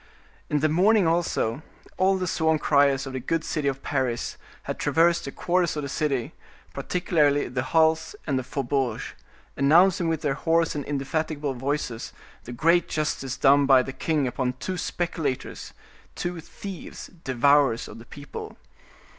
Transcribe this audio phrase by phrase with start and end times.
[0.49, 1.61] In the morning also,
[1.95, 5.83] all the sworn criers of the good city of Paris had traversed the quarters of
[5.83, 6.33] the city,
[6.73, 9.13] particularly the halles and the faubourgs,
[9.55, 12.13] announcing with their hoarse and indefatigable voices
[12.45, 15.71] the great justice done by the king upon two speculators,
[16.15, 18.57] two thieves, devourers of the people.